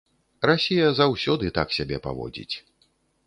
[0.49, 2.55] Расія заўсёды так сябе паводзіць.